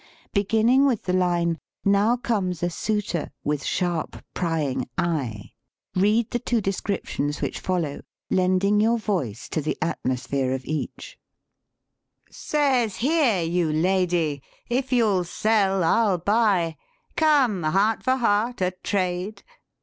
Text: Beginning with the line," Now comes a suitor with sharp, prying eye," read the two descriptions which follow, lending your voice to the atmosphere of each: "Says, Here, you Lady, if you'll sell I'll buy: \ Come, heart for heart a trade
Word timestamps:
Beginning 0.33 0.87
with 0.87 1.03
the 1.03 1.13
line," 1.13 1.59
Now 1.85 2.17
comes 2.17 2.63
a 2.63 2.71
suitor 2.71 3.29
with 3.43 3.63
sharp, 3.63 4.25
prying 4.33 4.89
eye," 4.97 5.51
read 5.93 6.31
the 6.31 6.39
two 6.39 6.59
descriptions 6.59 7.39
which 7.39 7.59
follow, 7.59 8.01
lending 8.27 8.79
your 8.81 8.97
voice 8.97 9.47
to 9.49 9.61
the 9.61 9.77
atmosphere 9.79 10.53
of 10.53 10.65
each: 10.65 11.19
"Says, 12.31 12.95
Here, 12.95 13.43
you 13.43 13.71
Lady, 13.71 14.41
if 14.71 14.91
you'll 14.91 15.23
sell 15.23 15.83
I'll 15.83 16.17
buy: 16.17 16.77
\ 16.95 17.15
Come, 17.15 17.61
heart 17.61 18.01
for 18.01 18.15
heart 18.15 18.59
a 18.61 18.71
trade 18.81 19.43